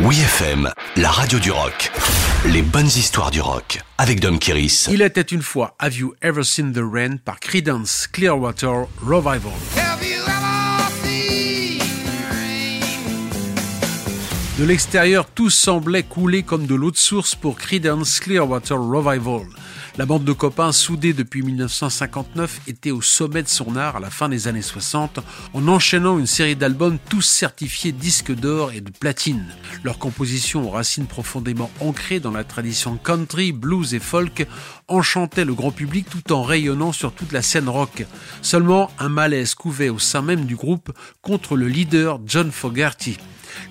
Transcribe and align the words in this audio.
Oui 0.00 0.18
FM, 0.18 0.68
la 0.96 1.08
radio 1.08 1.38
du 1.38 1.52
rock. 1.52 1.92
Les 2.46 2.62
bonnes 2.62 2.88
histoires 2.88 3.30
du 3.30 3.40
rock 3.40 3.80
avec 3.96 4.18
Dom 4.18 4.40
Kiris. 4.40 4.88
Il 4.90 5.02
était 5.02 5.20
une 5.20 5.40
fois 5.40 5.76
Have 5.78 5.94
You 5.94 6.14
Ever 6.20 6.42
Seen 6.42 6.72
the 6.72 6.80
Rain 6.82 7.16
par 7.24 7.38
Creedence 7.38 8.08
Clearwater 8.08 8.88
Revival. 9.00 9.52
De 14.58 14.64
l'extérieur, 14.64 15.26
tout 15.32 15.50
semblait 15.50 16.02
couler 16.02 16.42
comme 16.42 16.66
de 16.66 16.74
l'eau 16.74 16.90
de 16.90 16.96
source 16.96 17.36
pour 17.36 17.56
Creedence 17.56 18.18
Clearwater 18.18 18.76
Revival. 18.76 19.46
La 19.96 20.06
bande 20.06 20.24
de 20.24 20.32
copains, 20.32 20.72
soudée 20.72 21.12
depuis 21.12 21.42
1959, 21.42 22.60
était 22.66 22.90
au 22.90 23.02
sommet 23.02 23.42
de 23.42 23.48
son 23.48 23.76
art 23.76 23.96
à 23.96 24.00
la 24.00 24.10
fin 24.10 24.28
des 24.28 24.48
années 24.48 24.62
60, 24.62 25.20
en 25.52 25.68
enchaînant 25.68 26.18
une 26.18 26.26
série 26.26 26.56
d'albums 26.56 26.98
tous 27.08 27.22
certifiés 27.22 27.92
disques 27.92 28.34
d'or 28.34 28.72
et 28.72 28.80
de 28.80 28.90
platine. 28.90 29.46
Leurs 29.82 29.98
compositions 29.98 30.66
aux 30.66 30.70
racines 30.70 31.06
profondément 31.06 31.70
ancrées 31.80 32.20
dans 32.20 32.30
la 32.30 32.44
tradition 32.44 32.96
country, 32.96 33.52
blues 33.52 33.94
et 33.94 34.00
folk 34.00 34.46
enchantaient 34.88 35.44
le 35.44 35.54
grand 35.54 35.70
public 35.70 36.06
tout 36.10 36.32
en 36.32 36.42
rayonnant 36.42 36.92
sur 36.92 37.12
toute 37.12 37.32
la 37.32 37.42
scène 37.42 37.68
rock. 37.68 38.04
Seulement, 38.42 38.90
un 38.98 39.08
malaise 39.08 39.54
couvait 39.54 39.88
au 39.88 39.98
sein 39.98 40.22
même 40.22 40.44
du 40.44 40.56
groupe 40.56 40.92
contre 41.22 41.56
le 41.56 41.68
leader 41.68 42.20
John 42.26 42.50
Fogerty. 42.50 43.16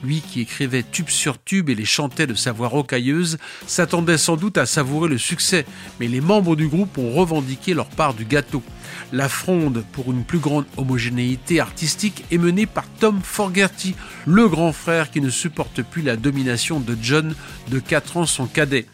Lui 0.03 0.21
qui 0.21 0.41
écrivait 0.41 0.83
tube 0.83 1.09
sur 1.09 1.41
tube 1.43 1.69
et 1.69 1.75
les 1.75 1.85
chantait 1.85 2.27
de 2.27 2.33
sa 2.33 2.51
voix 2.51 2.67
rocailleuse, 2.67 3.37
s'attendait 3.67 4.17
sans 4.17 4.35
doute 4.35 4.57
à 4.57 4.65
savourer 4.65 5.09
le 5.09 5.17
succès, 5.17 5.65
mais 5.99 6.07
les 6.07 6.21
membres 6.21 6.55
du 6.55 6.67
groupe 6.67 6.97
ont 6.97 7.11
revendiqué 7.11 7.73
leur 7.73 7.87
part 7.87 8.13
du 8.13 8.25
gâteau. 8.25 8.63
La 9.11 9.29
fronde 9.29 9.83
pour 9.91 10.11
une 10.11 10.23
plus 10.23 10.39
grande 10.39 10.65
homogénéité 10.77 11.59
artistique 11.59 12.25
est 12.31 12.37
menée 12.37 12.65
par 12.65 12.85
Tom 12.99 13.19
Fogerty, 13.23 13.95
le 14.25 14.47
grand 14.47 14.73
frère 14.73 15.11
qui 15.11 15.21
ne 15.21 15.29
supporte 15.29 15.83
plus 15.83 16.01
la 16.01 16.15
domination 16.15 16.79
de 16.79 16.97
John, 17.01 17.35
de 17.69 17.79
4 17.79 18.17
ans 18.17 18.25
son 18.25 18.47
cadet. 18.47 18.87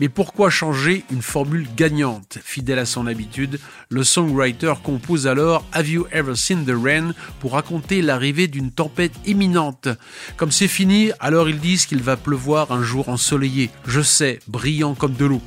Mais 0.00 0.08
pourquoi 0.08 0.50
changer 0.50 1.04
une 1.10 1.22
formule 1.22 1.66
gagnante? 1.76 2.38
Fidèle 2.42 2.78
à 2.78 2.86
son 2.86 3.06
habitude, 3.06 3.58
le 3.88 4.04
songwriter 4.04 4.74
compose 4.82 5.26
alors 5.26 5.64
Have 5.72 5.88
You 5.88 6.06
Ever 6.12 6.36
Seen 6.36 6.64
the 6.64 6.74
Rain 6.74 7.12
pour 7.40 7.52
raconter 7.52 8.00
l'arrivée 8.00 8.46
d'une 8.46 8.70
tempête 8.70 9.14
imminente. 9.26 9.88
Comme 10.36 10.52
c'est 10.52 10.68
fini, 10.68 11.10
alors 11.20 11.48
ils 11.48 11.60
disent 11.60 11.86
qu'il 11.86 12.02
va 12.02 12.16
pleuvoir 12.16 12.72
un 12.72 12.82
jour 12.82 13.08
ensoleillé, 13.08 13.70
je 13.86 14.00
sais, 14.00 14.38
brillant 14.48 14.94
comme 14.94 15.14
de 15.14 15.24
l'eau. 15.26 15.42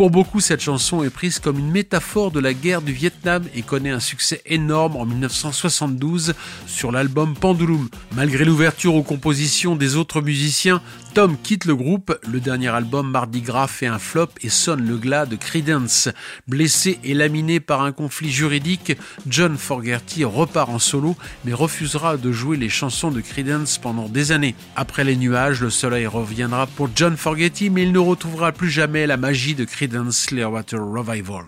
Pour 0.00 0.08
beaucoup, 0.08 0.40
cette 0.40 0.62
chanson 0.62 1.04
est 1.04 1.10
prise 1.10 1.40
comme 1.40 1.58
une 1.58 1.70
métaphore 1.70 2.30
de 2.30 2.40
la 2.40 2.54
guerre 2.54 2.80
du 2.80 2.90
Vietnam 2.90 3.44
et 3.54 3.60
connaît 3.60 3.90
un 3.90 4.00
succès 4.00 4.40
énorme 4.46 4.96
en 4.96 5.04
1972 5.04 6.32
sur 6.66 6.90
l'album 6.90 7.34
Pendulum. 7.34 7.86
Malgré 8.16 8.46
l'ouverture 8.46 8.94
aux 8.94 9.02
compositions 9.02 9.76
des 9.76 9.96
autres 9.96 10.22
musiciens, 10.22 10.80
Tom 11.14 11.36
quitte 11.42 11.64
le 11.64 11.74
groupe. 11.74 12.16
Le 12.30 12.40
dernier 12.40 12.68
album 12.68 13.10
Mardi 13.10 13.40
Gras 13.40 13.66
fait 13.66 13.86
un 13.86 13.98
flop 13.98 14.28
et 14.42 14.48
sonne 14.48 14.86
le 14.86 14.96
glas 14.96 15.26
de 15.26 15.36
Credence. 15.36 16.08
Blessé 16.46 16.98
et 17.04 17.14
laminé 17.14 17.58
par 17.58 17.82
un 17.82 17.92
conflit 17.92 18.30
juridique, 18.30 18.96
John 19.26 19.56
Fogerty 19.56 20.24
repart 20.24 20.70
en 20.70 20.78
solo 20.78 21.16
mais 21.44 21.52
refusera 21.52 22.16
de 22.16 22.32
jouer 22.32 22.56
les 22.56 22.68
chansons 22.68 23.10
de 23.10 23.20
Credence 23.20 23.78
pendant 23.78 24.08
des 24.08 24.32
années. 24.32 24.54
Après 24.76 25.04
les 25.04 25.16
nuages, 25.16 25.60
le 25.60 25.70
soleil 25.70 26.06
reviendra 26.06 26.66
pour 26.66 26.88
John 26.94 27.16
Fogerty 27.16 27.70
mais 27.70 27.82
il 27.82 27.92
ne 27.92 27.98
retrouvera 27.98 28.52
plus 28.52 28.70
jamais 28.70 29.06
la 29.06 29.16
magie 29.16 29.54
de 29.54 29.64
Credence 29.64 30.26
Clearwater 30.26 30.80
Revival. 30.80 31.46